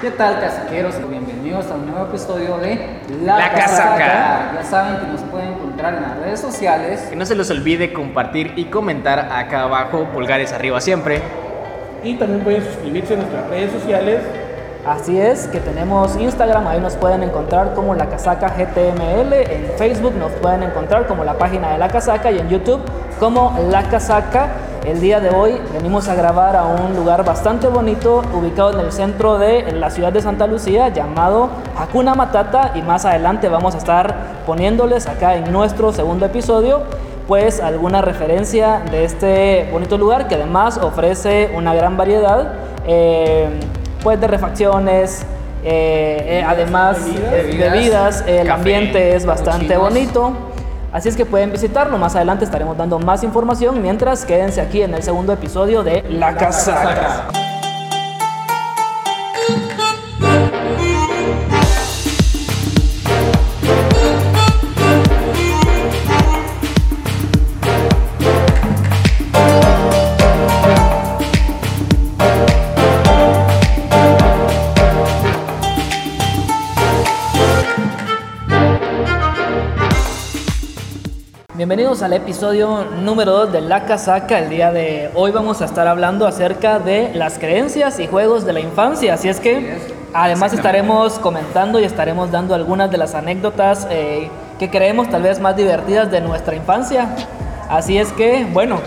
[0.00, 0.94] ¿Qué tal, casaqueros?
[1.10, 4.52] Bienvenidos a un nuevo episodio de La Casaca.
[4.54, 7.02] Ya saben que nos pueden encontrar en las redes sociales.
[7.10, 11.20] Que no se les olvide compartir y comentar acá abajo, pulgares arriba siempre.
[12.02, 14.22] Y también pueden suscribirse a nuestras redes sociales.
[14.86, 20.14] Así es, que tenemos Instagram, ahí nos pueden encontrar como La Casaca GTML, en Facebook
[20.14, 22.80] nos pueden encontrar como la página de La Casaca y en YouTube
[23.18, 24.48] como La Casaca.
[24.84, 28.92] El día de hoy venimos a grabar a un lugar bastante bonito ubicado en el
[28.92, 33.78] centro de la ciudad de Santa Lucía llamado Hakuna Matata y más adelante vamos a
[33.78, 34.14] estar
[34.46, 36.82] poniéndoles acá en nuestro segundo episodio
[37.28, 42.54] pues alguna referencia de este bonito lugar que además ofrece una gran variedad
[42.86, 43.48] eh,
[44.02, 45.26] pues de refacciones,
[45.62, 47.72] eh, eh, además Bebidas.
[47.72, 50.49] bebidas, el Café, ambiente es bastante bonito.
[50.92, 54.92] Así es que pueden visitarlo, más adelante estaremos dando más información, mientras quédense aquí en
[54.92, 57.49] el segundo episodio de La Casaca.
[81.80, 84.38] Bienvenidos al episodio número 2 de La Casaca.
[84.38, 88.52] El día de hoy vamos a estar hablando acerca de las creencias y juegos de
[88.52, 89.14] la infancia.
[89.14, 89.78] Así es que
[90.12, 95.40] además estaremos comentando y estaremos dando algunas de las anécdotas eh, que creemos tal vez
[95.40, 97.16] más divertidas de nuestra infancia.
[97.70, 98.78] Así es que, bueno,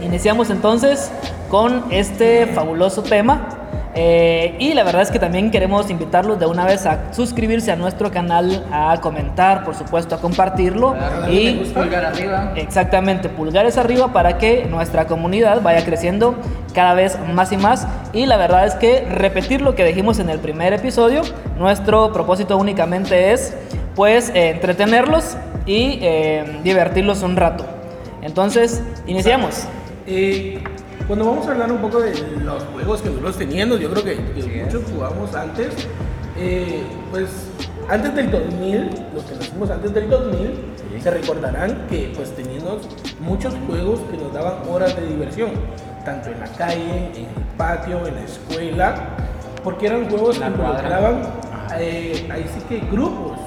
[0.00, 1.10] iniciamos entonces
[1.50, 3.61] con este fabuloso tema.
[3.94, 7.76] Eh, y la verdad es que también queremos invitarlos de una vez a suscribirse a
[7.76, 10.96] nuestro canal, a comentar, por supuesto, a compartirlo.
[11.30, 12.52] y pulgar arriba.
[12.56, 16.36] Exactamente, pulgares arriba para que nuestra comunidad vaya creciendo
[16.72, 17.86] cada vez más y más.
[18.12, 21.22] Y la verdad es que repetir lo que dijimos en el primer episodio,
[21.58, 23.54] nuestro propósito únicamente es
[23.94, 27.64] pues eh, entretenerlos y eh, divertirlos un rato.
[28.22, 29.66] Entonces, iniciamos.
[30.06, 30.62] Eh,
[31.12, 34.16] cuando vamos a hablar un poco de los juegos que nosotros teníamos, yo creo que,
[34.32, 35.68] que muchos jugamos antes.
[36.38, 37.28] eh, pues
[37.86, 40.54] antes del 2000, los que nacimos antes del 2000,
[41.02, 42.88] se recordarán que pues teníamos
[43.20, 45.50] muchos juegos que nos daban horas de diversión,
[46.02, 48.94] tanto en la calle, en el patio, en la escuela,
[49.62, 50.78] porque eran juegos que La cuadra.
[50.78, 51.22] involucraban
[51.78, 53.38] eh, ahí sí que grupos.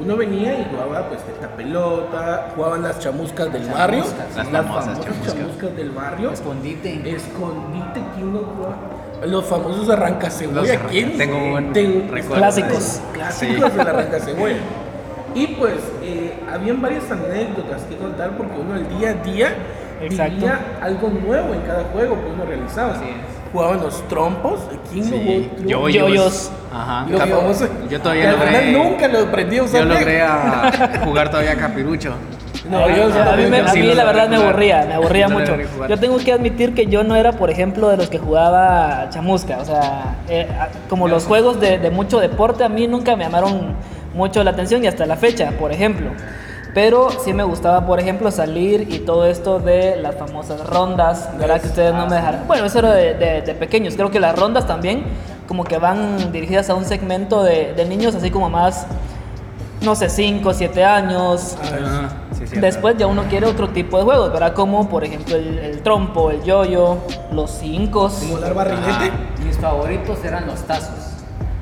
[0.00, 4.04] Uno venía y jugaba pues esta pelota, jugaban las chamuscas del barrio,
[4.36, 5.34] las las famosas chamuscas.
[5.34, 6.30] chamuscas del barrio.
[6.30, 7.10] Escondite.
[7.16, 9.26] Escondite, ¿quién no juega?
[9.26, 11.18] Los famosos arrancacebolla, Los arranca- ¿quién?
[11.18, 13.00] tengo un Ten- Clásicos.
[13.12, 14.56] Clásicos del arrancacebolla.
[15.34, 19.54] Y pues, eh, habían varias anécdotas que contar porque uno el día a día
[20.00, 20.34] Exacto.
[20.36, 22.92] vivía algo nuevo en cada juego que uno realizaba.
[22.92, 23.37] Así es.
[23.52, 24.60] Jugaban los trompos,
[24.92, 25.88] ¿quién no Sí, jugó?
[25.88, 26.50] yo- Yoyos.
[26.72, 27.06] Ajá.
[27.08, 28.72] Famosos- Yo todavía logré.
[28.72, 32.12] nunca lo aprendí a usar Yo logré a jugar todavía capirucho.
[32.68, 35.56] No, yo a mí, me- a mí la verdad me aburría, me aburría mucho.
[35.88, 39.58] Yo tengo que admitir que yo no era, por ejemplo, de los que jugaba chamusca.
[39.58, 40.46] O sea, eh,
[40.90, 43.74] como los juegos de, de mucho deporte a mí nunca me llamaron
[44.14, 46.10] mucho la atención y hasta la fecha, por ejemplo.
[46.74, 51.28] Pero sí me gustaba, por ejemplo, salir y todo esto de las famosas rondas.
[51.38, 52.46] ¿Verdad que ustedes no me dejaron?
[52.46, 53.94] Bueno, eso era de, de- de pequeños.
[53.94, 55.04] Creo que las rondas también
[55.48, 58.86] como que van dirigidas a un segmento de, de niños así como más,
[59.80, 61.56] no sé, 5, 7 años.
[62.32, 62.60] Sí, cierto.
[62.60, 64.52] Después ya uno quiere otro tipo de juegos, ¿verdad?
[64.52, 66.98] Como por ejemplo el, el trompo, el yoyo,
[67.32, 68.10] los cinco.
[68.10, 69.10] Simular barrilete.
[69.44, 71.17] Mis favoritos eran los tazos.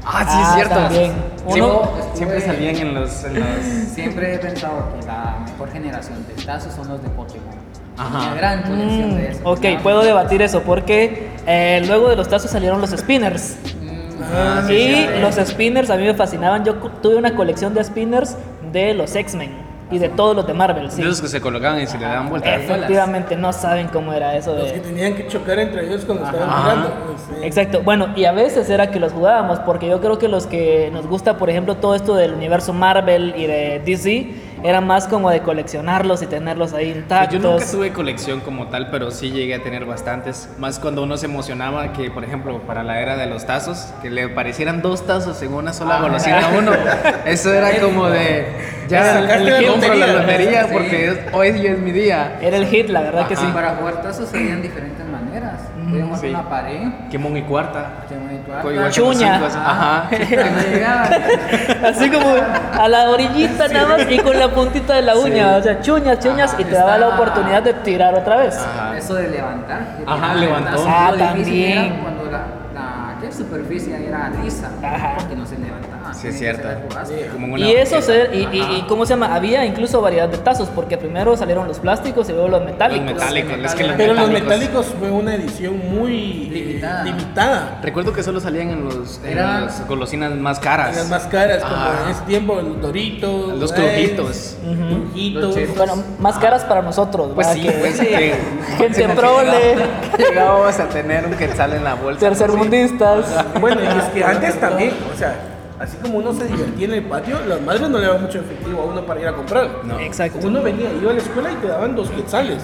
[0.09, 0.75] Ah, sí, Ah, es cierto.
[0.75, 1.13] también.
[1.49, 3.25] Sí, Uno- siempre salían en los.
[3.25, 3.47] En los...
[3.95, 7.55] Siempre he pensado que la mejor generación de tazos son los de Pokémon.
[7.99, 8.19] Ajá.
[8.19, 9.43] Una gran colección Mm, de esos.
[9.45, 9.83] ok, ¿no?
[9.83, 13.57] puedo debatir eso porque eh, luego de los tazos salieron los spinners.
[13.83, 15.21] Mm, Ah, sí, y cierto.
[15.21, 16.65] los spinners a mí me fascinaban.
[16.65, 18.37] Yo tuve una colección de spinners
[18.73, 19.51] de los X-Men
[19.91, 20.91] y de todos los de Marvel.
[20.91, 21.01] Sí.
[21.03, 22.61] De esos que se colocaban y se le daban vueltas.
[22.61, 24.81] Efectivamente, no saben cómo era eso Los que de...
[24.81, 27.17] tenían que chocar entre ellos cuando estaban tirando.
[27.29, 27.35] Sí.
[27.45, 30.91] Exacto, bueno, y a veces era que los jugábamos, porque yo creo que los que
[30.93, 34.35] nos gusta, por ejemplo, todo esto del universo Marvel y de DC,
[34.65, 37.41] era más como de coleccionarlos y tenerlos ahí Pues intactos.
[37.43, 40.49] yo nunca tuve colección como tal, pero sí llegué a tener bastantes.
[40.59, 44.11] Más cuando uno se emocionaba que, por ejemplo, para la era de los tazos, que
[44.11, 46.73] le parecieran dos tazos en una sola golosina a uno.
[47.27, 48.47] Eso era como de,
[48.89, 50.21] ya Sacaste la compro la lotería.
[50.21, 50.69] lotería Sí.
[50.73, 52.37] porque es- hoy ya es mi día.
[52.41, 53.47] Era el hit, la verdad que sí.
[53.53, 55.55] Para jugar tazos se veían diferentes maneras.
[55.89, 56.27] Podíamos sí.
[56.27, 56.81] hacer una pared,
[57.11, 57.87] Quemón y cuarta.
[58.09, 59.37] que me Con igual que los Chuña.
[59.47, 60.09] Ajá.
[60.11, 61.09] Llegaban,
[61.85, 62.27] Así como
[62.73, 66.19] a la orillita nada más y con la puntita de la uña, o sea, chuñas,
[66.19, 68.57] chuñas, Ajá, y te daba la oportunidad de tirar otra vez.
[68.59, 68.97] Ajá.
[68.97, 69.81] Eso de levantar.
[69.99, 70.85] de Ajá, levantó.
[70.89, 71.99] Ah, también.
[72.03, 72.43] Cuando la,
[72.75, 75.15] la, superficie era lisa, Ajá.
[75.19, 75.96] porque no se levantaba.
[76.15, 76.69] Sí, es cierto.
[77.07, 77.29] ser.
[77.33, 78.03] Como Y eso banqueta.
[78.31, 79.35] se, y, y- y ¿cómo se llama?
[79.35, 83.07] Había incluso variedad de tazos, porque primero salieron los plásticos y luego los metálicos.
[83.07, 84.49] Los metálicos, es que los Pero los metálicos.
[84.59, 87.05] metálicos fue una edición muy eh, Limitada.
[87.05, 87.79] limitada.
[87.83, 90.97] Recuerdo que solo salían en, los, en Era- las golosinas más caras.
[90.97, 92.03] Las más caras, como Ah.
[92.05, 94.57] en ese tiempo, los Doritos, Los Lay's, crujitos.
[94.63, 95.57] crujitos.
[95.57, 95.77] Los.
[95.77, 97.63] Bueno, más caras para nosotros, Pues ¿verdad?
[97.63, 98.35] sí, Que- pues que
[98.79, 99.77] gente prole,
[100.19, 102.21] Llegábamos a tener un quetzal en la bolsa.
[102.21, 103.27] tercermundistas.
[103.61, 105.35] Bueno, y es que antes también, o sea,
[105.79, 108.83] así como uno se divertía en el patio, las madres no le daban mucho efectivo
[108.83, 109.69] a uno para ir a comprar.
[109.85, 109.99] No.
[110.01, 110.39] Exacto.
[110.47, 112.63] Uno venía, iba a la escuela y te daban dos quetzales.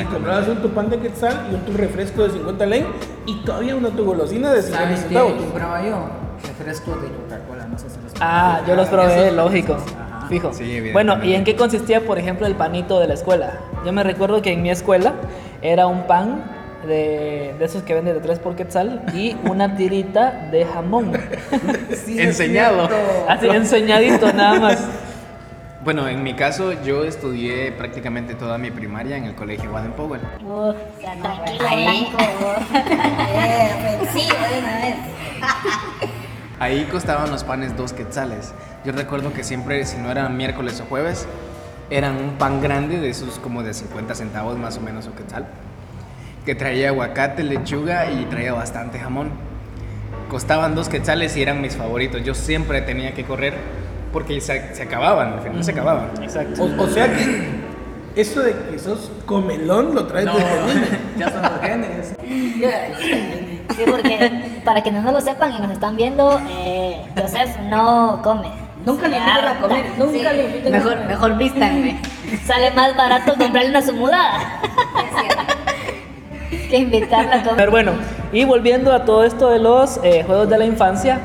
[0.00, 2.86] Y comprabas un tu pan de quetzal y un tu refresco de 50 len
[3.26, 5.32] y todavía una tu golosina de 50 ¿Sabes qué centavos.
[5.34, 6.06] compraba yo?
[6.42, 9.76] Refrescos de Coca-Cola, no sé si los Ah, yo los probé, lógico.
[10.28, 10.52] Fijo.
[10.54, 13.58] Sí, bueno, ¿y en qué consistía, por ejemplo, el panito de la escuela?
[13.84, 15.12] Yo me recuerdo que en mi escuela
[15.60, 16.44] era un pan
[16.84, 21.12] de, de esos que venden de 3 por quetzal y una tirita de jamón.
[22.04, 22.88] Sí, Enseñado.
[23.28, 24.84] Así enseñadito nada más.
[25.84, 30.20] Bueno, en mi caso, yo estudié prácticamente toda mi primaria en el colegio Baden Powell.
[30.42, 30.74] Uf,
[31.20, 32.12] tranquilo, Ahí.
[32.18, 32.24] de
[34.58, 34.96] una vez.
[36.58, 38.54] Ahí costaban los panes dos quetzales.
[38.84, 41.26] Yo recuerdo que siempre, si no eran miércoles o jueves,
[41.90, 45.46] eran un pan grande de esos como de 50 centavos más o menos o quetzal,
[46.44, 49.30] que traía aguacate, lechuga y traía bastante jamón.
[50.28, 52.22] Costaban dos quetzales y eran mis favoritos.
[52.24, 53.54] Yo siempre tenía que correr
[54.12, 56.10] porque se, se acababan, al final se acababan.
[56.22, 56.64] Exacto.
[56.64, 57.64] O, o sea que
[58.16, 60.86] eso de que sos comelón lo traes No, desde niño.
[61.18, 62.14] ya son los genes.
[63.76, 68.48] Sí, porque para quienes no lo sepan y nos están viendo, eh, Joseph no come.
[68.84, 71.08] Nunca le Se invitan a comer, nunca le invitan a mejor, comer.
[71.08, 72.00] Mejor vístanme.
[72.46, 74.60] Sale más barato comprarle una sumudada.
[76.70, 77.56] que invitarla a comer.
[77.56, 77.92] Pero bueno,
[78.32, 81.20] y volviendo a todo esto de los eh, juegos de la infancia,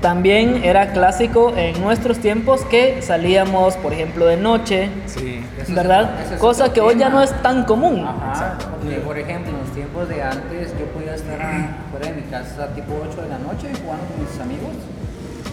[0.00, 5.40] también era clásico en nuestros tiempos que salíamos, por ejemplo, de noche, Sí.
[5.56, 6.20] Eso es- ¿verdad?
[6.22, 8.04] eso es Cosa que hoy ya no es tan común.
[8.06, 11.38] Ajá, porque por ejemplo, en los tiempos de antes yo podía estar
[11.90, 14.72] fuera de mi casa tipo 8 de la noche jugando con mis amigos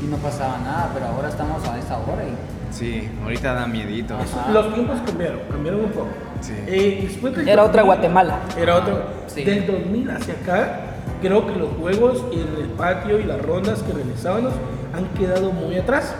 [0.01, 4.15] y no pasaba nada, pero ahora estamos a esa hora y Sí, ahorita da miedito.
[4.15, 4.49] Ajá.
[4.51, 6.07] Los tiempos cambiaron, cambiaron un poco.
[6.39, 6.53] Sí.
[6.67, 8.39] Eh, después del Era otra 2000, Guatemala.
[8.57, 9.03] Era otro.
[9.27, 9.43] Sí.
[9.43, 10.79] Del 2000 hacia acá,
[11.21, 14.53] creo que los juegos en el patio y las rondas que realizábamos
[14.95, 16.15] han quedado muy atrás.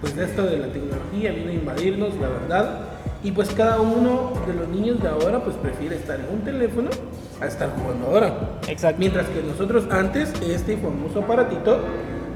[0.00, 2.80] Pues esto de la tecnología vino a invadirnos, la verdad.
[3.22, 6.90] Y pues cada uno de los niños de ahora pues prefiere estar en un teléfono
[7.40, 8.32] a estar jugando ahora.
[8.66, 8.98] Exacto.
[8.98, 11.80] Mientras que nosotros antes, este famoso aparatito,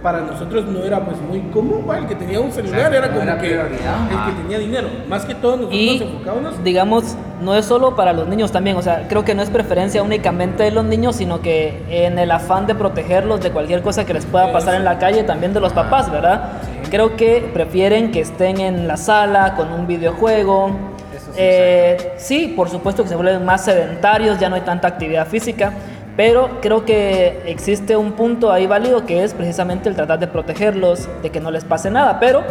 [0.05, 1.97] para nosotros no era pues muy común, ¿va?
[1.97, 3.95] el que tenía un celular Exacto, era no como era que prioridad.
[4.11, 4.89] el que tenía dinero.
[5.09, 8.77] Más que todo nosotros Y nos enfocábamos digamos, no es solo para los niños también,
[8.77, 12.31] o sea, creo que no es preferencia únicamente de los niños, sino que en el
[12.33, 15.61] afán de protegerlos de cualquier cosa que les pueda pasar en la calle, también de
[15.61, 16.51] los papás, ¿verdad?
[16.91, 20.69] Creo que prefieren que estén en la sala con un videojuego.
[21.17, 24.87] Eso sí, Eh, sí, por supuesto que se vuelven más sedentarios, ya no hay tanta
[24.87, 25.73] actividad física,
[26.17, 31.09] pero creo que existe un punto ahí válido que es precisamente el tratar de protegerlos,
[31.23, 32.43] de que no les pase nada, pero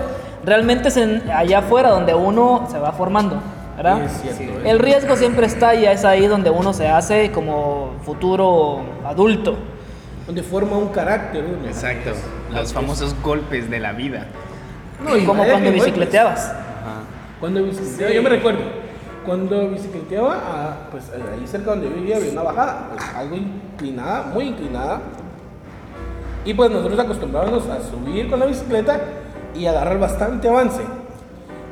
[0.45, 3.39] realmente es en- allá afuera donde uno se va formando,
[3.77, 4.01] ¿verdad?
[4.03, 4.49] Es cierto, Sí.
[4.69, 9.55] El riesgo siempre está y es ahí donde uno se hace como futuro adulto.
[10.25, 11.43] donde forma un carácter.
[11.43, 11.67] uno.
[11.67, 12.11] Exacto.
[12.53, 14.27] Los famosos golpes de la vida.
[15.03, 16.45] No, y como cuando bicicleteabas.
[16.47, 17.01] Ajá.
[17.41, 18.61] Cuando bicicleteaba, yo me recuerdo,
[19.25, 24.23] cuando bicicleteaba, ah, pues ahí cerca donde yo vivía había una bajada, pues, algo inclinada,
[24.33, 25.01] muy inclinada.
[26.45, 28.99] Y pues nosotros acostumbrábamos a subir con la bicicleta
[29.55, 30.81] y agarrar bastante avance.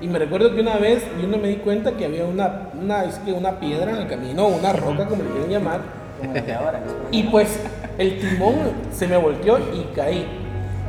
[0.01, 3.03] Y me recuerdo que una vez yo no me di cuenta que había una, una,
[3.03, 5.81] es que una piedra en el camino, una roca, como le quieren llamar.
[7.12, 7.60] Y pues
[7.98, 8.55] el timón
[8.91, 10.25] se me volteó y caí.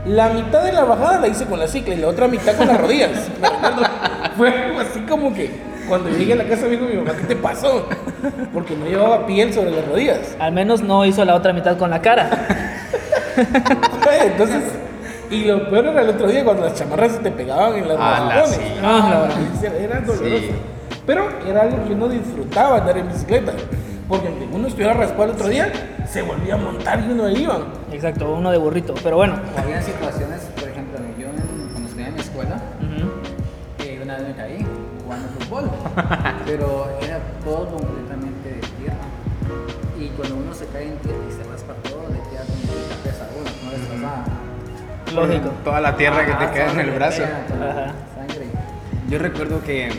[0.06, 2.68] La mitad de la bajada la hice con la cicla y la otra mitad con
[2.68, 3.10] las rodillas.
[4.36, 7.36] Fue así como que cuando llegué a la casa me dijo mi mamá, ¿qué te
[7.36, 7.86] pasó?
[8.52, 10.36] Porque no llevaba piel sobre las rodillas.
[10.38, 12.30] Al menos no hizo la otra mitad con la cara.
[14.24, 14.62] Entonces,
[15.30, 17.98] y lo peor era el otro día cuando las chamarras se te pegaban en las
[17.98, 18.56] Ala, raspones.
[18.58, 18.74] sí.
[18.82, 19.28] Ah,
[19.80, 20.26] Era doloroso.
[20.38, 20.50] Sí.
[21.06, 23.52] Pero era algo que uno disfrutaba andar en bicicleta.
[24.08, 25.72] Porque aunque uno estuviera raspado el otro día,
[26.08, 27.58] se volvía a montar y uno iba.
[27.90, 28.94] Exacto, uno de burrito.
[29.02, 29.34] Pero bueno.
[29.56, 30.41] O había situaciones,
[36.46, 39.06] pero era todo completamente de tierra.
[39.98, 42.88] Y cuando uno se cae en tierra y se raspa todo, le queda como que
[42.88, 44.24] la pesa a uno, no les pasa
[45.14, 45.48] Lógico.
[45.64, 47.22] Toda la tierra que te queda en el brazo.
[47.22, 47.92] pega.
[48.16, 48.46] Sangre.
[49.08, 49.90] Yo recuerdo que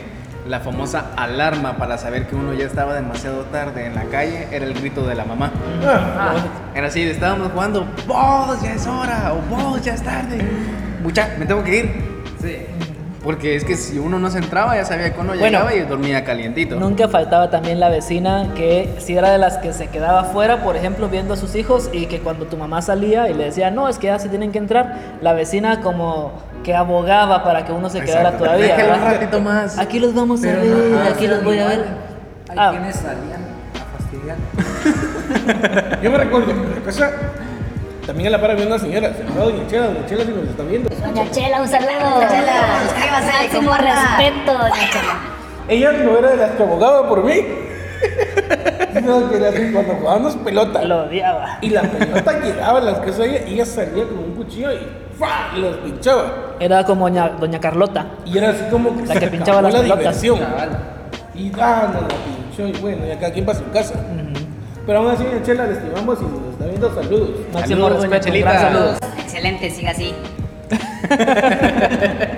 [0.48, 4.64] la famosa alarma para saber que uno ya estaba demasiado tarde en la calle era
[4.66, 5.52] el grito de la mamá.
[5.84, 6.34] Ah,
[6.74, 10.38] Era así, estábamos jugando, vos ya es hora o vos ya es tarde.
[11.02, 11.92] Mucha, me tengo que ir.
[12.42, 12.66] Sí.
[13.24, 15.46] Porque es que si uno no se entraba ya sabía que uno Bueno.
[15.46, 16.76] llegaba y dormía calientito.
[16.76, 20.76] Nunca faltaba también la vecina que si era de las que se quedaba afuera, por
[20.76, 23.88] ejemplo, viendo a sus hijos y que cuando tu mamá salía y le decía, no,
[23.88, 27.88] es que ya se tienen que entrar, la vecina como que abogaba para que uno
[27.88, 28.44] se quedara Exacto.
[28.44, 28.76] todavía.
[28.76, 29.78] Déjalo un ratito más.
[29.78, 31.84] Aquí los vamos a Pero ver, no, aquí los voy a ver.
[32.50, 32.70] Hay Ah.
[32.72, 33.40] quienes salían
[33.74, 34.36] a fastidiar.
[36.02, 37.10] Yo me recuerdo, la casa
[38.06, 40.48] también a la par había una señora, se llamaba Doña Chela, Doña Chela si nos
[40.48, 40.88] está viendo.
[40.90, 41.90] Doña Chela, un saludo.
[42.14, 44.16] Doña Chela, suscríbase, Máximo comparta.
[44.18, 45.14] respeto, Doña Chela.
[45.68, 47.32] Ella no era de las que abogaba por mí.
[48.94, 51.58] Sino que las- cuando jugábamos pelota Lo odiaba.
[51.62, 54.72] y la pelota llegaba a las casas de ella y ella salía con un cuchillo
[54.72, 54.78] y
[55.18, 55.56] ¡fa!
[55.56, 56.26] y los pinchaba.
[56.60, 58.06] Era como doña, doña Carlota.
[58.26, 59.98] Y era así como que La se que pinchaba las la pelotas.
[60.20, 60.38] diversión.
[61.34, 63.94] Y ah, no, la pinchó y bueno, ya cada quien para su casa.
[64.86, 67.30] Pero aún así, Chela, le estimamos y nos está viendo saludos.
[67.52, 68.52] Máximo Saludos, respeto, Chelita.
[68.52, 68.94] gran saludo.
[69.18, 70.12] Excelente, siga así.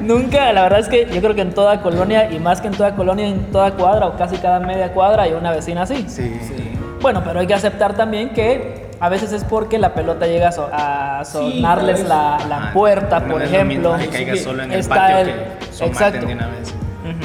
[0.00, 2.74] Nunca, la verdad es que yo creo que en toda colonia, y más que en
[2.74, 6.04] toda colonia, en toda cuadra o casi cada media cuadra hay una vecina así.
[6.08, 6.38] Sí.
[6.42, 6.54] Sí.
[7.00, 10.52] Bueno, pero hay que aceptar también que a veces es porque la pelota llega a,
[10.52, 13.92] so- a Sí, sonarles tal la, la Ah, puerta, no por es lo ejemplo.
[13.96, 16.26] mismo que caiga solo en el patio el- que exacto.
[16.26, 16.74] de una vez.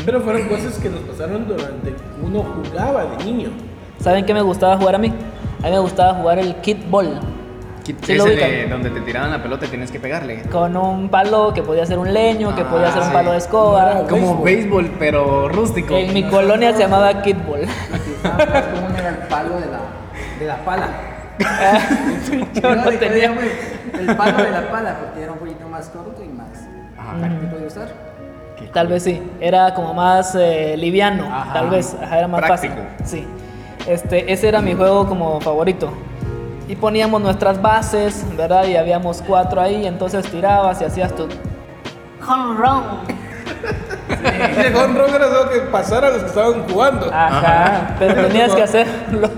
[0.06, 3.50] Pero fueron cosas que nos pasaron durante uno jugaba de niño.
[4.00, 5.14] ¿Saben qué me gustaba jugar a mí?
[5.62, 7.20] A mí me gustaba jugar el kitball.
[7.84, 10.44] Sí Ese lo de donde te tiraban la pelota y tienes que pegarle.
[10.44, 13.14] Con un palo que podía ser un leño, que Ah, podía ser un sí.
[13.14, 13.94] palo de escoba.
[13.96, 14.84] No Como Béisbol.
[14.84, 15.96] béisbol, pero rústico.
[15.98, 19.80] En mi colonia se llamaba más común era el palo de la,
[20.40, 20.88] de la pala.
[22.62, 23.34] Yo no que tenía.
[24.00, 26.48] El palo de la pala, porque era un poquito más corto y más
[26.98, 27.18] Ajá.
[27.18, 27.88] práctico de usar.
[28.74, 31.54] Tal vez sí, era como más eh, liviano, Ajá.
[31.54, 32.76] tal vez, ajá, era más Práctico.
[32.76, 33.08] fácil.
[33.22, 33.28] Sí.
[33.90, 35.92] Este, ese era mi juego como favorito.
[36.68, 38.66] Y poníamos nuestras bases, ¿verdad?
[38.68, 41.24] Y habíamos cuatro ahí, entonces tirabas y hacías tu...
[42.28, 42.84] Home run.
[44.62, 47.10] Y el home run era algo que pasara a los que estaban jugando.
[47.12, 49.30] Ajá, pero tenías que hacerlo.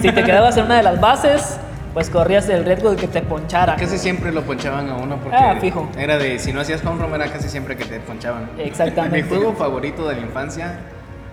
[0.00, 1.58] Si te quedabas en una de las bases,
[1.92, 3.74] pues corrías el riesgo de que te ponchara.
[3.74, 5.88] Casi siempre lo ponchaban a uno porque Ah, fijo.
[5.98, 8.50] era de si no hacías home run era casi siempre que te ponchaban.
[8.58, 9.22] Exactamente.
[9.22, 10.78] Mi juego favorito de la infancia,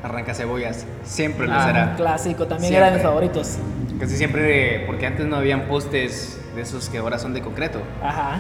[0.04, 0.86] arranca cebollas.
[1.04, 1.94] Siempre lo Ah, será.
[1.96, 2.78] clásico, también Siempre.
[2.78, 3.58] era de mis favoritos.
[4.00, 7.80] Casi siempre, porque antes no habían postes de esos que ahora son de concreto.
[8.04, 8.40] Ajá.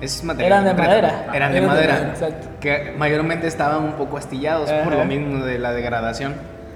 [0.00, 0.90] Es material Eran de concreto.
[0.90, 1.08] madera.
[1.08, 1.92] Eran de Eran de madera.
[1.94, 2.48] madera, exacto.
[2.60, 4.96] Que mayormente estaban un poco astillados por Ajá.
[4.96, 6.34] lo mismo de la degradación.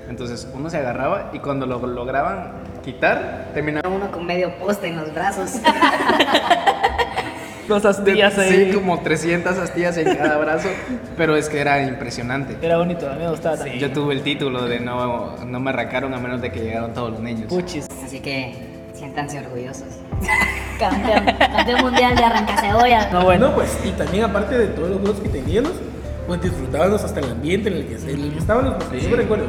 [0.08, 2.52] Entonces uno se agarraba y cuando lo lograban
[2.84, 5.54] quitar, terminaba Uno con medio poste en los brazos.
[7.68, 8.66] Los astillas ahí.
[8.70, 10.68] Sí, como 300 astillas en cada brazo,
[11.16, 12.56] pero es que era impresionante.
[12.62, 13.78] Era bonito, a mí me gustaba también.
[13.78, 17.12] Yo tuve el título de no, no me arrancaron a menos de que llegaron todos
[17.12, 17.46] los niños.
[17.48, 17.88] Puchis.
[18.04, 18.54] Así que
[18.94, 19.88] siéntanse orgullosos.
[20.78, 23.10] Campeón, campeón mundial de arrancacebolla.
[23.10, 23.46] No, bueno.
[23.48, 25.72] Bueno, pues, y también aparte de todos los juegos que teníamos,
[26.26, 29.16] pues disfrutábamos hasta el ambiente en el que, en el que estábamos, porque yo me
[29.16, 29.46] recuerdo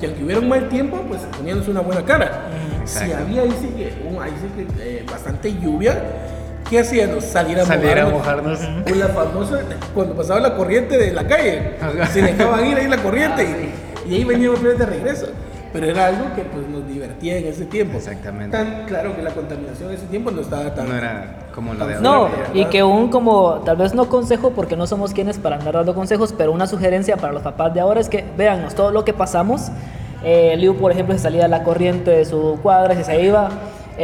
[0.00, 2.46] que aunque hubiera un mal tiempo, pues poníamos una buena cara.
[2.86, 3.24] Si Exacto.
[3.24, 6.02] había ahí sí que, un- ahí sí que eh, bastante lluvia,
[6.72, 7.24] ¿qué hacíamos?
[7.24, 8.58] Salir a Salir a mojarnos.
[8.58, 8.84] mojarnos.
[8.88, 9.60] Con la famosa,
[9.94, 11.74] cuando pasaba la corriente de la calle,
[12.10, 13.44] se dejaban ir ahí la corriente
[14.06, 15.26] y, y ahí veníamos de regreso.
[15.70, 17.96] Pero era algo que pues nos divertía en ese tiempo.
[17.96, 18.56] Exactamente.
[18.56, 20.88] Tan claro que la contaminación en ese tiempo no estaba tan...
[20.88, 22.02] No era como lo de ahora.
[22.02, 25.74] No, y que un como, tal vez no consejo, porque no somos quienes para andar
[25.74, 29.04] dando consejos, pero una sugerencia para los papás de ahora es que véannos todo lo
[29.04, 29.68] que pasamos.
[30.24, 33.48] Eh, Liu, por ejemplo, se salía la corriente de su cuadra, si se iba.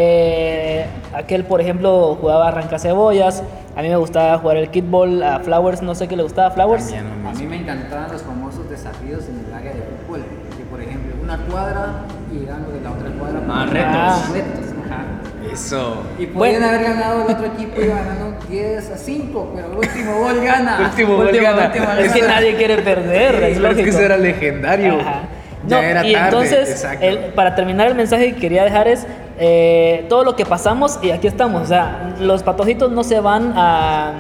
[0.01, 3.43] Eh, aquel, por ejemplo, jugaba arrancacebollas.
[3.75, 6.51] A mí me gustaba jugar el kickball, a Flowers, no sé qué le gustaba a
[6.53, 6.85] Flowers.
[6.89, 10.21] También A mí me encantaban los famosos desafíos en el área de fútbol.
[10.57, 11.87] Que por ejemplo, una cuadra
[12.33, 13.41] y ganando de la otra cuadra.
[13.49, 14.31] Ah, por- retos.
[14.35, 15.53] retos, ajá.
[15.53, 16.03] Eso.
[16.17, 16.67] Y podían Bueno.
[16.69, 20.79] haber ganado el otro equipo iba ganando 10 a 5, pero el último gol gana.
[20.91, 21.67] Último gol Último, gana.
[21.67, 23.89] último, es que nadie quiere perder, es Pero es que lógico.
[23.89, 25.01] eso era legendario.
[25.01, 25.23] Ajá.
[25.67, 26.25] Ya No, era y tarde.
[26.29, 29.07] entonces, el- para terminar el mensaje que quería dejar es
[29.39, 31.63] eh, todo lo que pasamos y aquí estamos.
[31.63, 34.13] O sea, los patojitos no se van a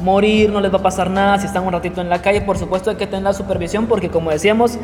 [0.00, 2.40] morir, no les va a pasar nada si están un ratito en la calle.
[2.42, 4.78] Por supuesto hay que tener la supervisión porque como decíamos,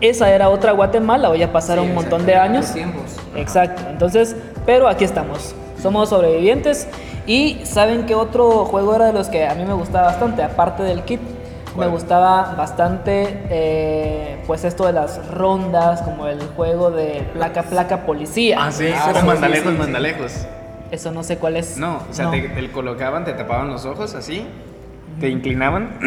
[0.00, 2.72] esa era otra Guatemala, hoy ya pasaron Sí, un montón de años.
[2.72, 3.16] tiempos.
[3.34, 6.86] Exacto, entonces, pero aquí estamos, somos sobrevivientes
[7.26, 10.82] y saben que otro juego era de los que a mí me gustaba bastante, aparte
[10.84, 11.20] del kit,
[11.78, 18.04] me gustaba bastante eh, pues esto de las rondas, como el juego de placa, placa,
[18.06, 18.58] policía.
[18.60, 19.78] Ah, sí, Ah, sí, mandalejos, sí.
[19.78, 20.32] mandalejos.
[20.90, 21.76] Eso no sé cuál es.
[21.76, 22.30] No, o sea, No.
[22.30, 24.46] Te, te colocaban, te tapaban los ojos así
[25.20, 25.98] te inclinaban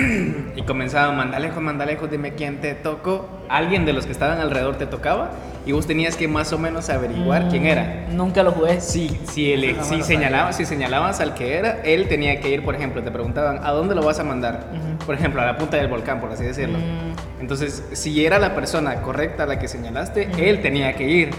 [0.56, 3.28] y comenzaban, manda lejos, manda lejos, dime quién te tocó.
[3.50, 5.32] Alguien de los que estaban alrededor te tocaba
[5.66, 8.08] y vos tenías que más o menos averiguar quién era.
[8.12, 8.80] Nunca lo jugué.
[8.82, 12.76] Si, si, el- si, señalabas, si señalabas al que era, él tenía que ir, por
[12.76, 14.66] ejemplo, te preguntaban, ¿a dónde lo vas a mandar?
[15.06, 16.78] Por ejemplo, a la punta del volcán, por así decirlo.
[16.78, 17.42] Mm.
[17.42, 21.30] Entonces, si era la persona correcta a la que señalaste, él tenía que ir.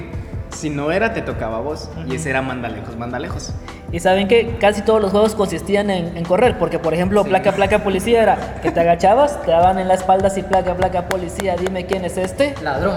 [0.51, 1.91] Si no era, te tocaba a vos.
[2.07, 3.55] Y ese era manda lejos, manda lejos.
[3.93, 7.53] Y saben que casi todos los juegos consistían en, en correr, porque por ejemplo, placa,
[7.53, 11.57] placa, policía era que te agachabas, te daban en la espalda así, placa, placa, policía,
[11.57, 12.55] dime quién es este.
[12.63, 12.97] Ladrón.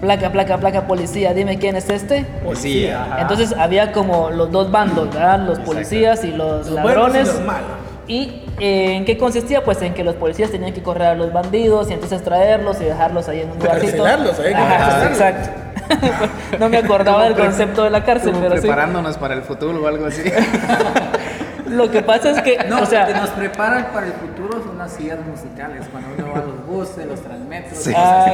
[0.00, 2.24] Placa, placa, placa, policía, dime quién es este.
[2.54, 5.40] Sí, Entonces había como los dos bandos, ¿verdad?
[5.40, 7.12] Los policías y los, Los ladrones.
[7.12, 7.70] buenos y los malos.
[8.08, 9.64] ¿Y eh, en qué consistía?
[9.64, 12.84] Pues en que los policías tenían que correr a los bandidos y entonces traerlos y
[12.84, 14.06] dejarlos ahí en un lugarcito.
[14.06, 14.10] ¿eh?
[14.10, 15.10] Ajá, Encarcelarlos.
[15.10, 15.50] exacto.
[16.58, 18.62] no me acordaba del concepto de la cárcel, Como pero sí.
[18.62, 20.22] preparándonos para el futuro o algo así.
[21.68, 24.62] Lo que pasa es que, No, o sea, lo que nos preparan para el futuro
[24.64, 27.92] son las sillas musicales, cuando uno va a los buses, los transmetros, Sí.
[27.96, 28.32] Ah.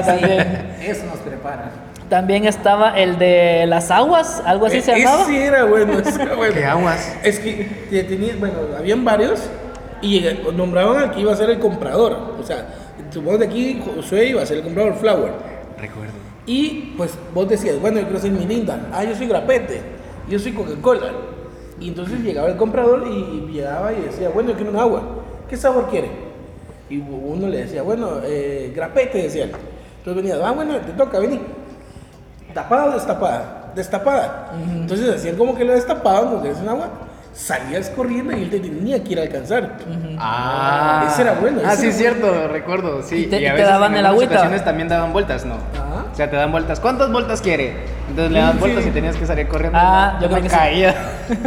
[0.82, 1.70] Eso nos prepara.
[2.10, 5.24] también estaba el de las aguas, algo así se E- llamaba.
[5.24, 6.54] Sí era bueno, ese era bueno.
[6.54, 7.16] ¿Qué aguas?
[7.22, 7.64] Es que
[8.06, 9.40] tenía, bueno, habían varios
[10.02, 12.36] y eh, nombraban al que iba a ser el comprador.
[12.38, 12.66] O sea,
[13.10, 15.32] supongamos de aquí Josué iba a ser el comprador Flower.
[15.78, 16.12] Recuerdo.
[16.46, 18.88] Y pues vos decías, bueno, yo quiero ser Mirinda.
[18.92, 19.80] Ah, yo soy Grapete.
[20.28, 21.12] Yo soy Coca-Cola.
[21.80, 25.02] Y entonces llegaba el comprador y llegaba y decía, bueno, yo quiero un agua.
[25.48, 26.10] ¿Qué sabor quiere?
[26.90, 29.52] Y uno le decía, bueno, eh, Grapete, decía él.
[29.98, 31.40] Entonces venía, ah, bueno, te toca, vení.
[32.54, 33.72] ¿Tapada o destapada?
[33.74, 34.52] Destapada.
[34.74, 36.88] Entonces hacían como que lo destapaban, como que es un agua.
[37.32, 39.78] Salías corriendo y él te tenía que ir a alcanzar.
[40.18, 43.02] Ah, Ese era bueno, Ah, ese sí, era cierto, recuerdo.
[43.02, 44.62] Sí, Y te- y te a veces daban en el agüita.
[44.64, 45.54] también daban vueltas, ¿no?
[46.12, 46.78] O sea, te dan vueltas.
[46.78, 47.74] ¿Cuántas vueltas quiere?
[48.08, 48.58] Entonces le Sí, das sí.
[48.60, 49.78] vueltas y tenías que salir corriendo.
[49.80, 50.56] Ah, yo No creo que sí.
[50.56, 50.94] caía.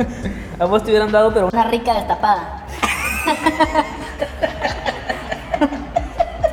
[0.60, 2.66] A vos te hubieran dado, pero Una rica destapada.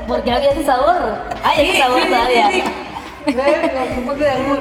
[0.06, 0.96] Porque no había ese sabor.
[1.44, 2.50] Hay ese sabor todavía.
[3.98, 4.58] Un poco de amor.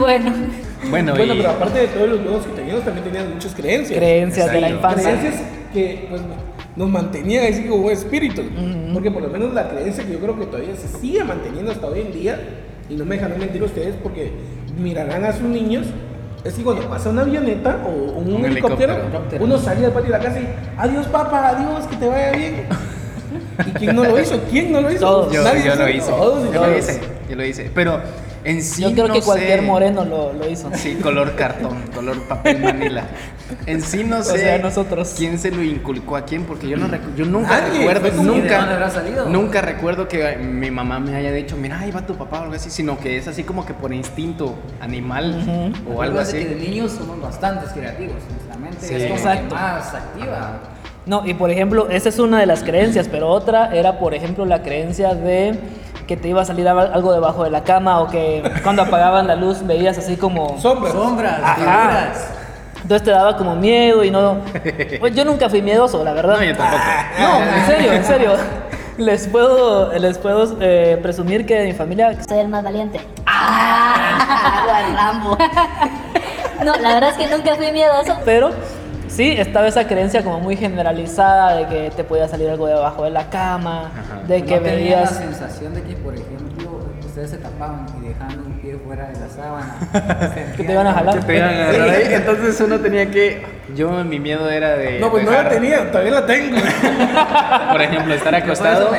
[0.00, 0.32] bueno.
[0.90, 3.98] Bueno, Bueno, y pero aparte de todos los juegos que teníamos, también teníamos muchas creencias.
[3.98, 5.10] creencias de la infancia.
[5.18, 6.20] Creencias que pues,
[6.76, 8.44] nos mantenían así como espíritus.
[8.92, 11.86] Porque por lo menos la creencia que yo creo que todavía se sigue manteniendo hasta
[11.86, 12.38] hoy en día,
[12.88, 14.32] y no me dejan mentir ustedes porque
[14.78, 15.86] mirarán a sus niños,
[16.44, 19.44] es que cuando pasa una avioneta o un, Un helicóptero, helicóptero.
[19.44, 22.54] uno sale al patio de la casa y adiós papá, adiós, que te vaya bien.
[23.66, 24.38] ¿Y quién no lo hizo?
[24.50, 25.00] ¿Quién no lo hizo?
[25.00, 25.32] Todos.
[25.32, 25.96] yo, Nadie yo lo sabe.
[25.96, 26.10] hice.
[26.10, 26.68] Todos, yo todos.
[26.68, 27.00] lo hice.
[27.30, 27.70] Yo lo hice.
[27.74, 28.00] Pero
[28.44, 28.82] en sí.
[28.82, 30.70] Yo creo no que cualquier sé- moreno lo, lo hizo.
[30.74, 33.04] Sí, color cartón, color papel manila.
[33.66, 35.14] En sí no sé sea, nosotros.
[35.16, 38.10] quién se lo inculcó a quién, porque yo no recu- yo nunca Nadie, recuerdo, fue
[38.10, 42.06] como- ¿Y de nunca, nunca recuerdo que mi mamá me haya dicho, mira, ahí va
[42.06, 46.02] tu papá o algo así, sino que es así como que por instinto animal o
[46.02, 46.38] algo así.
[46.38, 48.16] que de niños somos bastante creativos.
[48.30, 48.94] Nuestra mente Sí.
[48.94, 49.48] es como Exacto.
[49.48, 50.60] que más activa.
[51.06, 54.46] No, y por ejemplo, esa es una de las creencias, pero otra era, por ejemplo,
[54.46, 55.54] la creencia de
[56.06, 59.26] que te iba a salir al- algo debajo de la cama o que cuando apagaban
[59.26, 60.58] la luz veías así como...
[60.60, 60.92] Sombras.
[60.92, 61.54] Sombras, Ajá.
[61.56, 62.28] figuras.
[62.82, 64.38] Entonces te daba como miedo y no...
[65.00, 66.36] Pues yo nunca fui miedoso, la verdad.
[66.36, 66.82] No, yo tampoco.
[67.18, 68.32] No, en serio, en serio.
[68.98, 72.14] Les puedo, les puedo eh, presumir que de mi familia...
[72.28, 73.00] Soy el más valiente.
[73.26, 74.84] ¡Ah!
[74.94, 75.36] Rambo.
[76.64, 78.16] No, la verdad es que nunca fui miedoso.
[78.24, 78.50] Pero
[79.08, 83.10] sí, estaba esa creencia como muy generalizada de que te podía salir algo debajo de
[83.10, 84.13] la cama, Ajá.
[84.26, 85.16] De que ¿No tenía la veías...
[85.16, 89.28] sensación de que, por ejemplo, ustedes se tapaban y dejando un pie fuera de la
[89.28, 89.76] sábana.
[90.56, 91.18] Que te iban a jalar.
[91.18, 93.42] Que te iban a agarrar ahí, entonces uno tenía que,
[93.74, 96.56] yo mi miedo era de No, pues no la tenía, todavía la tengo.
[97.72, 98.90] por ejemplo, estar acostado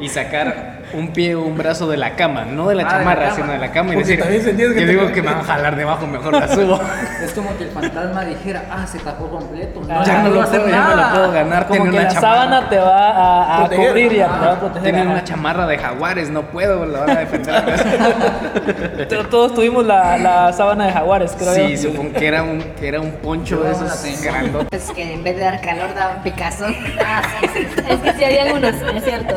[0.00, 2.92] y sacar un pie o un brazo de la cama, no de la Ah, de
[2.92, 5.12] la chamarra, sino de la cama y Porque decir, también sentías que yo te- digo
[5.12, 6.80] que me van a jalar debajo, mejor la subo.
[7.22, 9.80] Es como que el fantasma dijera, ah, se tapó completo.
[10.04, 12.34] Ya no lo puedo, ya no lo puedo ganar, Como tiene que una la chamarra.
[12.36, 13.88] sábana te va a, a Proteger.
[13.88, 14.82] cubrir va a proteger.
[14.82, 17.64] Tienen una chamarra de jaguares, no puedo, la van a defender.
[19.08, 21.90] To- Todos tuvimos la, la sábana de jaguares, creo sí, yo.
[21.90, 24.82] supongo que era un, que era un poncho de Yo esos grandotes.
[24.88, 26.66] Es que en vez de dar calor daba un picazo.
[27.02, 27.82] Ah, sí, sí.
[27.88, 29.34] Es que sí habían unos, es cierto.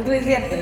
[0.06, 0.56] Muy cierto.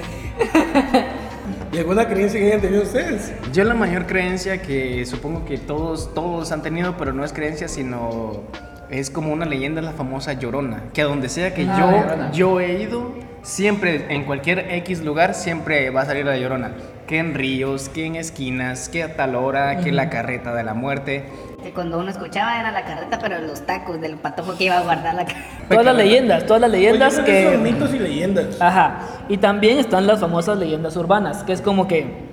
[1.73, 3.33] ¿Y alguna creencia que hayan tenido ustedes?
[3.53, 7.67] Yo la mayor creencia que supongo que todos, todos han tenido, pero no es creencia,
[7.69, 8.43] sino
[8.91, 10.85] es como una leyenda, la famosa Llorona.
[10.93, 12.33] Que a donde sea que Ah, yo, Llorona.
[12.33, 16.73] yo he ido, siempre, en cualquier X lugar, siempre va a salir la Llorona.
[17.07, 20.75] Que en ríos, que en esquinas, que a tal hora, que la carreta de la
[20.75, 21.25] muerte.
[21.63, 24.83] Que cuando uno escuchaba era la carreta, pero los tacos del patojo que iba a
[24.83, 25.69] guardar la carreta.
[25.69, 27.71] Todas las leyendas, todas las leyendas Oye, creo son que...
[27.71, 28.61] mitos y leyendas.
[28.61, 29.01] Ajá.
[29.29, 32.33] Y también están las famosas leyendas urbanas, que es como que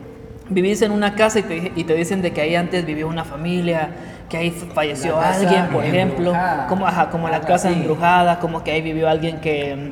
[0.49, 3.23] vivís en una casa y te, y te dicen de que ahí antes vivió una
[3.23, 3.89] familia
[4.29, 8.71] que ahí falleció alguien, por ejemplo, embrujada, como, ajá, como la casa embrujada, como que
[8.71, 9.91] ahí vivió alguien que,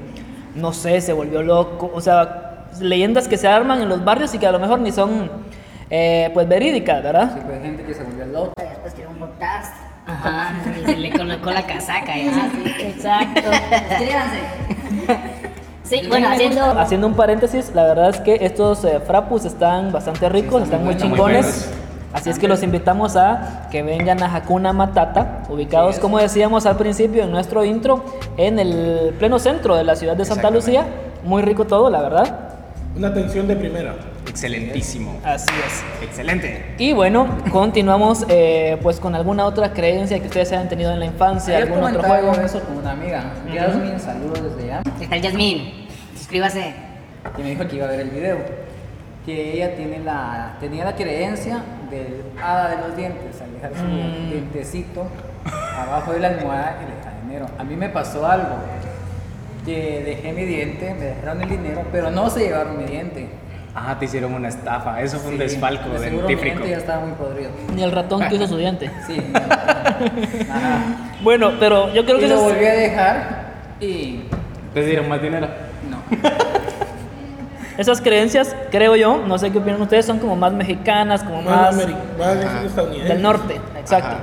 [0.55, 4.37] no sé, se volvió loco, o sea, leyendas que se arman en los barrios y
[4.37, 5.29] que a lo mejor ni son,
[5.89, 7.31] eh, pues, verídicas, ¿verdad?
[7.33, 8.63] Sí, pues, hay gente que se volvió loca.
[10.07, 10.53] Ajá,
[10.85, 12.17] se le colocó la casaca.
[12.17, 13.41] Exacto.
[13.89, 14.39] Escríbanse.
[15.83, 16.63] Sí, bueno, haciendo.
[16.79, 20.97] Haciendo un paréntesis, la verdad es que estos eh, frapus están bastante ricos, están muy
[20.97, 21.69] chingones.
[22.13, 26.77] Así es que los invitamos a que vengan a Hakuna Matata, ubicados, como decíamos al
[26.77, 28.03] principio en nuestro intro,
[28.37, 30.85] en el pleno centro de la ciudad de Santa Lucía.
[31.23, 32.39] Muy rico todo, la verdad.
[32.95, 33.95] Una atención de primera.
[34.41, 35.19] Excelentísimo.
[35.23, 35.83] Así es.
[36.07, 36.75] Excelente.
[36.77, 41.07] Y bueno, continuamos eh, pues con alguna otra creencia que ustedes hayan tenido en la
[41.07, 42.35] infancia, algún otro juego.
[42.35, 43.33] yo eso con una amiga.
[43.51, 44.81] Yasmin, saludos desde allá.
[45.01, 45.87] Está el Yasmín.
[46.15, 46.71] Suscríbase.
[47.35, 48.37] que me dijo que iba a ver el video,
[49.25, 53.83] que ella tiene la, tenía la creencia del hada de los dientes, al dejar su
[53.85, 54.29] Mm.
[54.29, 55.07] dientecito
[55.75, 57.45] abajo de la almohada y le deja dinero.
[57.57, 58.55] A mí me pasó algo,
[59.65, 63.27] que dejé mi diente, me dejaron el dinero, pero no se llevaron mi diente.
[63.77, 65.01] Ajá, te hicieron una estafa.
[65.01, 66.55] Eso fue un desfalco de mi dentífrico.
[66.55, 67.51] diente ya estaba muy podrido.
[67.75, 68.89] Ni el ratón que usa su diente.
[69.07, 69.17] Sí,
[70.49, 71.11] Ajá.
[71.21, 73.45] Bueno, pero yo creo y que lo eso es- volví a dejar
[73.79, 74.21] y
[74.73, 75.47] Te dieron más dinero.
[75.89, 75.97] no.
[77.77, 81.75] esas creencias, creo yo, no sé qué opinan ustedes, son como más mexicanas, como Más,
[81.75, 81.87] más
[82.17, 83.13] más estadounidense.
[83.13, 83.61] del norte.
[83.79, 84.07] Exacto.
[84.09, 84.19] Ajá.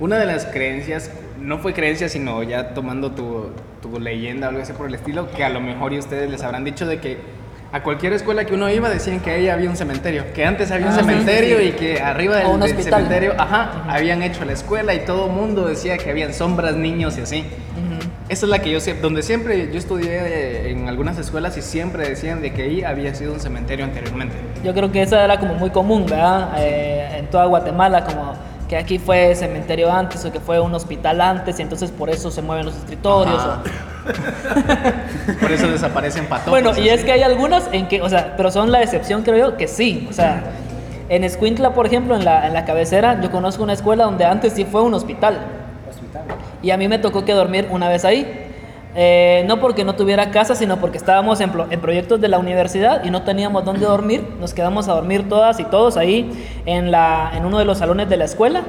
[0.00, 3.50] Una de las creencias, no fue creencia, sino ya tomando tu,
[3.82, 6.42] tu leyenda o algo así por el estilo, que a lo mejor y ustedes les
[6.44, 7.18] habrán dicho de que
[7.74, 10.86] a cualquier escuela que uno iba decían que ahí había un cementerio, que antes había
[10.86, 14.94] un Ah, cementerio sí, y que arriba del, del cementerio, ajá, habían hecho la escuela
[14.94, 17.40] y todo el mundo decía que habían sombras, niños y así.
[17.40, 18.08] Ujú.
[18.28, 22.08] Esa es la que yo sé, donde siempre yo estudié en algunas escuelas y siempre
[22.08, 24.36] decían de que ahí había sido un cementerio anteriormente.
[24.62, 26.52] Yo creo que esa era como muy común, ¿verdad?
[26.58, 28.34] Eh, en toda Guatemala, como
[28.68, 32.30] que aquí fue cementerio antes o que fue un hospital antes y entonces por eso
[32.30, 33.42] se mueven los escritorios.
[35.40, 36.50] Por eso desaparecen patojos.
[36.50, 39.50] Bueno, y es que hay algunas en que, o sea, pero son la excepción, creo
[39.50, 40.06] yo, que sí.
[40.10, 40.42] O sea,
[41.08, 44.52] en Escuintla, por ejemplo, en la, en la cabecera, yo conozco una escuela donde antes
[44.52, 45.38] sí fue un hospital.
[45.90, 46.22] Hospital.
[46.62, 48.40] Y a mí me tocó que dormir una vez ahí.
[48.96, 52.38] Eh, no porque no tuviera casa, sino porque estábamos en, pro- en proyectos de la
[52.38, 54.24] universidad y no teníamos dónde dormir.
[54.38, 56.30] Nos quedamos a dormir todas y todos ahí
[56.64, 58.62] en, la, en uno de los salones de la escuela.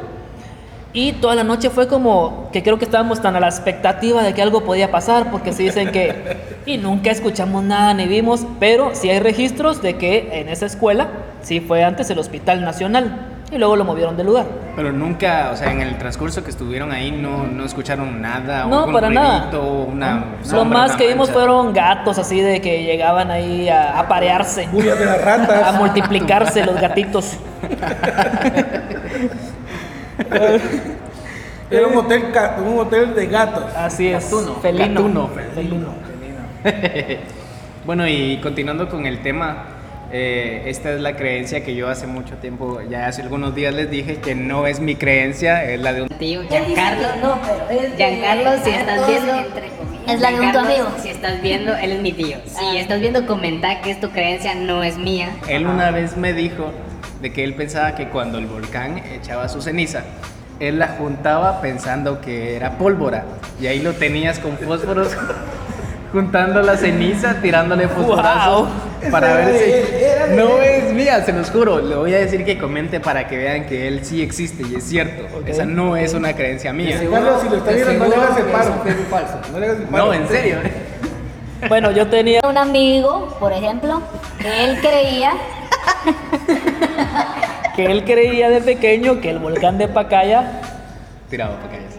[0.96, 4.34] Y toda la noche fue como que creo que estábamos tan a la expectativa de
[4.34, 6.56] que algo podía pasar, porque se dicen que...
[6.66, 11.10] Y nunca escuchamos nada ni vimos, pero sí hay registros de que en esa escuela
[11.42, 14.46] sí fue antes el Hospital Nacional y luego lo movieron del lugar.
[14.78, 18.86] Pero nunca, o sea, en el transcurso que estuvieron ahí no, no escucharon nada, No,
[18.86, 19.50] un para nada.
[19.52, 24.66] Lo más una que vimos fueron gatos así de que llegaban ahí a, a parearse,
[24.72, 25.68] de las ratas.
[25.68, 27.34] a multiplicarse los gatitos.
[31.72, 32.26] Era un hotel,
[32.66, 33.64] un hotel de gatos.
[33.76, 34.86] Así es, Gatuno, felino.
[35.04, 35.30] gatuno.
[35.56, 35.88] felino.
[37.86, 39.66] Bueno, y continuando con el tema,
[40.12, 43.92] eh, esta es la creencia que yo hace mucho tiempo, ya hace algunos días les
[43.92, 46.10] dije que no es mi creencia, es la de un...
[46.10, 47.08] Tío, Giancarlo.
[47.22, 49.34] No, pero es Giancarlo, si estás viendo.
[50.08, 50.88] Es la de un tu amigo.
[51.00, 52.38] Si estás viendo, él es mi tío.
[52.48, 52.80] Si Ah.
[52.80, 55.30] estás viendo, comenta que es tu creencia, no es mía.
[55.48, 56.72] Él una vez me dijo
[57.26, 60.04] de que él pensaba que cuando el volcán echaba su ceniza,
[60.60, 63.26] él la juntaba pensando que era pólvora
[63.60, 65.10] y ahí lo tenías con fósforos
[66.14, 68.68] juntando la ceniza, tirándole fosforazo
[69.10, 71.82] para Esa ver era si no es mía, se los juro.
[71.82, 74.84] Le voy a decir que comente para que vean que él sí existe y es
[74.84, 75.24] cierto.
[75.48, 77.02] Esa no es una creencia mía.
[77.10, 78.74] Carlos, si lo está viendo, no le seguro hagas el que paro.
[79.10, 79.52] falso.
[79.52, 80.06] No le hagas el paro.
[80.06, 80.58] No, en serio.
[81.68, 82.42] Bueno, yo tenía...
[82.48, 84.02] Un amigo, por ejemplo,
[84.40, 85.32] que él creía
[87.76, 90.62] que él creía de pequeño que el volcán de Pacaya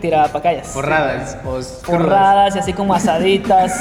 [0.00, 0.68] tiraba pacayas.
[0.68, 1.36] Porradas.
[1.44, 1.82] o crudas.
[1.86, 3.78] Porradas y así como asaditas.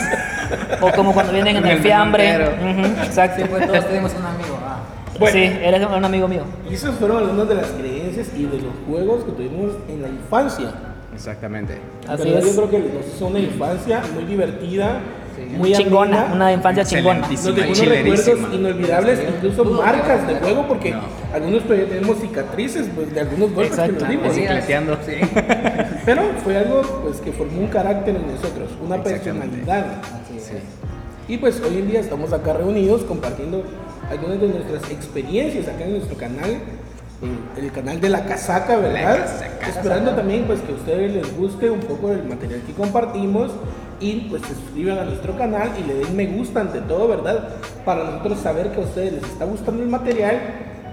[0.81, 2.37] o como cuando vienen en el el fiambre.
[2.37, 2.71] montero.
[2.71, 3.41] Ujú, exacto.
[3.43, 4.59] Sí, pues todos tenemos un amigo.
[4.65, 4.77] Ah.
[5.19, 5.33] Bueno.
[5.33, 6.43] Sí, eres un amigo mío.
[6.69, 10.09] Y esas fueron algunas de las creencias y de los juegos que tuvimos en la
[10.09, 10.71] infancia.
[11.13, 11.79] Exactamente.
[12.07, 12.39] Así ¿Verdad?
[12.39, 12.45] es.
[12.55, 14.99] Yo creo que nos hizo una infancia muy divertida,
[15.57, 16.35] muy chingona, amena.
[16.35, 17.27] una infancia chingona.
[17.27, 21.01] Nos dejó unos recuerdos inolvidables, incluso marcas de juego, porque No.
[21.33, 24.35] algunos todavía tenemos cicatrices pues, de algunos golpes que nos dimos.
[24.35, 24.97] Bicicleteando.
[26.05, 29.85] Pero fue algo pues, que formó un carácter en nosotros, una personalidad.
[31.27, 33.63] Y pues hoy en día estamos acá reunidos compartiendo
[34.11, 36.57] algunas de nuestras experiencias acá en nuestro canal,
[37.57, 39.17] el canal de la casaca, ¿verdad?
[39.17, 39.69] La Casaca.
[39.69, 43.51] Esperando también pues que a ustedes les guste un poco del material que compartimos
[44.05, 47.49] y pues se suscriban a nuestro canal y le den me gusta ante todo, ¿verdad?
[47.83, 50.39] Para nosotros saber que a ustedes les está gustando el material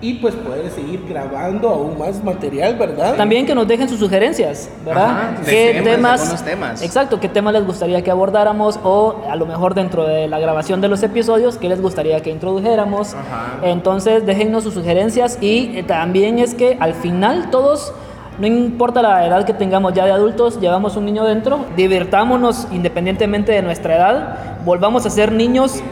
[0.01, 3.15] y pues poder seguir grabando aún más material, ¿verdad?
[3.17, 5.11] También que nos dejen sus sugerencias, ¿verdad?
[5.11, 6.83] Ajá, de ¿Qué temas, temas, algunos temas.
[6.83, 10.81] Exacto, qué temas les gustaría que abordáramos o a lo mejor dentro de la grabación
[10.81, 13.15] de los episodios, qué les gustaría que introdujéramos.
[13.15, 13.59] Ajá.
[13.63, 17.93] Entonces, déjennos sus sugerencias y eh, también es que al final todos
[18.39, 23.53] no importa la edad que tengamos ya de adultos, llevamos un niño dentro, divirtámonos independientemente
[23.53, 25.83] de nuestra edad, volvamos a ser niños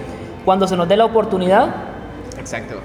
[0.44, 1.90] cuando se nos dé la oportunidad
[2.40, 2.76] Exacto.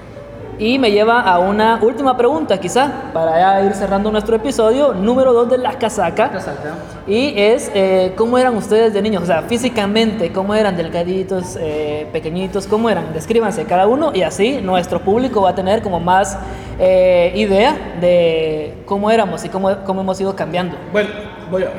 [0.58, 5.32] Y me lleva a una última pregunta, quizá, para ya ir cerrando nuestro episodio, número
[5.32, 6.30] 2 de la casaca.
[6.30, 6.74] Casaca.
[7.06, 9.22] Y es, eh, ¿cómo eran ustedes de niños?
[9.22, 10.76] O sea, físicamente, ¿cómo eran?
[10.76, 13.12] Delgaditos, eh, pequeñitos, ¿cómo eran?
[13.12, 16.38] Descríbanse cada uno y así nuestro público va a tener como más
[16.78, 20.76] eh, idea de cómo éramos y cómo, cómo hemos ido cambiando.
[20.92, 21.10] Bueno,
[21.50, 21.70] voy a.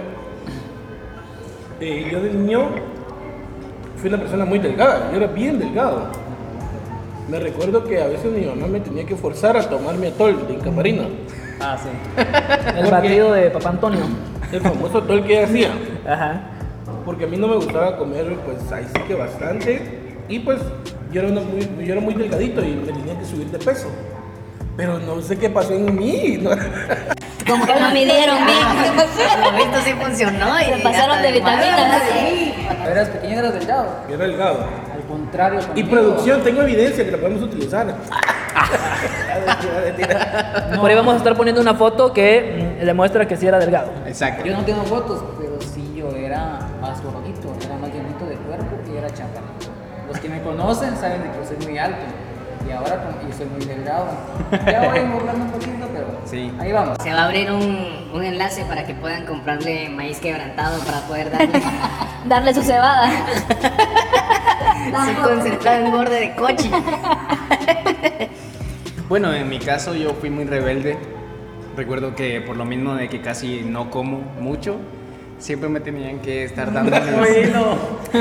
[1.79, 2.69] Eh, yo de niño
[3.97, 6.26] fui una persona muy delgada, yo era bien delgado.
[7.27, 10.47] Me recuerdo que a veces mi mamá me tenía que forzar a tomar mi atol
[10.47, 11.03] de Inca Marina,
[11.59, 11.89] Ah, sí.
[12.17, 14.01] El Porque- batido de Papá Antonio.
[14.51, 15.71] el famoso atol que ella hacía.
[16.07, 16.41] Ajá.
[17.03, 19.81] Porque a mí no me gustaba comer, pues ahí sí que bastante.
[20.29, 20.59] Y pues
[21.11, 23.87] yo era, una muy, yo era muy delgadito y me tenía que subir de peso.
[24.75, 26.37] Pero no sé qué pasó en mí.
[26.41, 26.51] ¿no?
[27.47, 29.57] Como que no midieron bien.
[29.57, 30.59] Visto sí funcionó.
[30.61, 32.03] Y Se pasaron de vitaminas.
[32.87, 33.87] Eras pequeño eras delgado.
[34.09, 34.59] Yo era delgado.
[35.07, 35.59] Contrario.
[35.75, 37.87] Y producción, tengo evidencia que la podemos utilizar.
[40.79, 43.91] Por ahí vamos a estar poniendo una foto que demuestra que sí era delgado.
[44.05, 44.43] Exacto.
[44.45, 48.75] Yo no tengo fotos, pero sí yo era más gordito, era más llenito de cuerpo
[48.91, 49.67] y era chaparrito.
[50.07, 51.99] Los que me conocen saben de que yo soy muy alto
[52.67, 54.05] y ahora yo soy muy delgado.
[54.65, 56.51] Ya voy engordando un poquito, pero Sí.
[56.59, 56.97] ahí vamos.
[57.03, 61.31] Se va a abrir un, un enlace para que puedan comprarle maíz quebrantado para poder
[61.31, 61.61] darle
[62.27, 63.09] Darle su cebada.
[65.15, 66.69] su concentrado engorde de coche.
[69.09, 70.97] Bueno, en mi caso yo fui muy rebelde.
[71.75, 74.75] Recuerdo que por lo mismo de que casi no como mucho,
[75.37, 77.75] siempre me tenían que estar dando los, Bueno,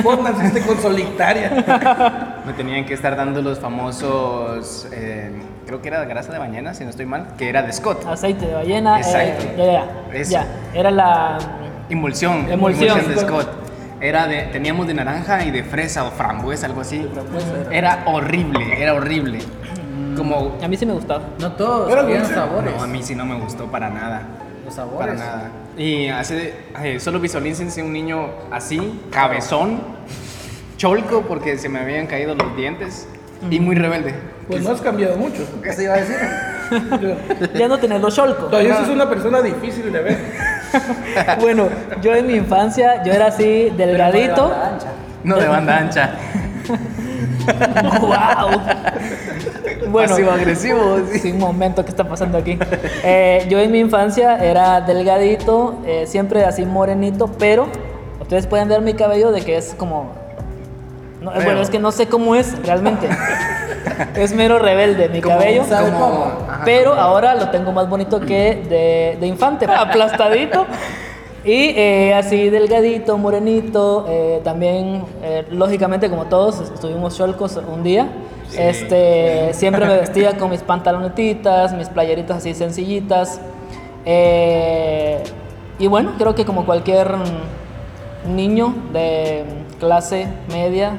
[0.05, 2.42] vos naciste con solitaria.
[2.47, 5.33] me tenían que estar dando los famosos, eh,
[5.66, 8.05] creo que era grasa de mañana, si no estoy mal, que era de Scott.
[8.07, 8.99] Aceite de ballena.
[8.99, 9.45] eh, Exacto.
[9.57, 10.23] ya, ya, ya.
[10.23, 11.38] Ya, Era la.
[11.88, 12.99] Emulsión, Emulsión.
[12.99, 13.49] emulsión de Scott.
[14.00, 17.09] Era de, teníamos de naranja y de fresa o frambuesa, algo así.
[17.70, 19.38] Era horrible, era horrible.
[20.16, 21.22] Como, A mí sí me gustaba.
[21.40, 22.35] No todos, habían dulce.
[22.35, 22.74] sabores.
[22.76, 24.22] no, a mí sí no me gustó para nada.
[24.64, 25.18] Los Para sabores.
[25.18, 25.50] nada.
[25.78, 29.80] Y hace, eh, solo visualícense un niño así, cabezón,
[30.76, 33.06] cholco porque se me habían caído los dientes
[33.50, 34.14] y muy rebelde.
[34.48, 35.46] Pues no has cambiado mucho.
[35.62, 36.16] ¿Qué se iba a decir?
[37.54, 38.50] Ya no tenés los cholcos.
[38.50, 40.18] Todavía sos una persona difícil de ver.
[41.41, 41.69] Bueno,
[42.03, 44.53] yo en mi infancia, yo era así, delgadito.
[44.53, 44.89] No de banda ancha.
[45.25, 46.11] No de banda ancha.
[48.01, 48.61] ¡Wow!
[49.89, 50.99] Bueno, Pasivo agresivo.
[51.12, 51.33] sí.
[51.33, 52.59] Un momento, ¿qué está pasando aquí?
[53.05, 57.69] Eh, yo en mi infancia era delgadito, eh, siempre así morenito, pero
[58.21, 60.26] ustedes pueden ver mi cabello de que es como...
[61.35, 63.09] no, bueno, es que no sé cómo es realmente.
[64.17, 65.65] es mero rebelde mi Como- cabello.
[65.65, 66.25] ¿Sabe Como- cómo?
[66.49, 70.67] ajá, Pero como- ahora lo tengo más bonito que de, de infante, aplastadito.
[71.45, 78.09] Y eh, así delgadito, morenito, eh, también, eh, lógicamente como todos, estuvimos cholcos un día.
[78.49, 78.59] Sí.
[78.61, 83.41] Este, siempre me vestía con mis pantalonetitas, mis playeritas así sencillitas.
[85.79, 87.09] Y bueno, creo que como cualquier
[88.29, 89.45] niño de
[89.79, 90.93] clase media,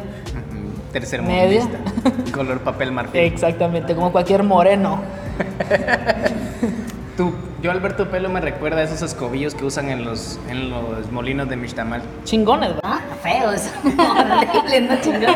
[0.87, 1.61] Ujú, Tercer Media.
[1.63, 2.31] mundista.
[2.31, 3.21] Color papel marfil.
[3.21, 5.01] exactamente, como cualquier moreno.
[7.17, 11.11] Tú, yo Alberto Pelo me recuerda a esos escobillos que usan en los, en los
[11.11, 12.03] molinos de Mixtamal.
[12.25, 12.81] Chingones, ¿verdad?
[12.83, 13.69] Ah, feos.
[13.83, 15.35] Horribles, no chingón.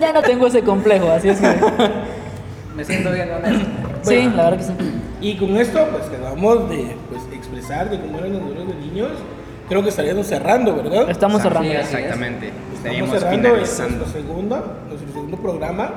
[0.00, 1.56] Ya no tengo ese complejo, así es que...
[2.76, 3.66] Me siento bien honesto.
[4.02, 4.72] Sí, la verdad que sí.
[5.22, 9.10] Y con esto, pues quedamos de pues, expresar de cómo eran nosotros de niños.
[9.70, 11.08] Creo que estaríamos cerrando, ¿verdad?
[11.08, 11.72] Estamos cerrando.
[11.72, 11.94] es.
[11.94, 12.52] Exactamente.
[12.84, 13.96] Estamos Estaríamos cerrando finalizando.
[13.96, 15.90] nuestro segundo, nuestro segundo programa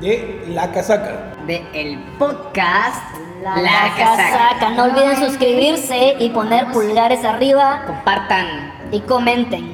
[0.00, 1.34] de La Casaca.
[1.44, 3.02] De el podcast
[3.42, 4.70] La, casaca.
[4.76, 8.72] No olviden suscribirse y poner pulgares arriba Compartan.
[8.92, 9.72] y comenten.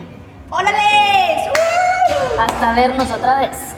[0.49, 1.51] ¡Órale!
[2.39, 3.75] Hasta vernos otra vez.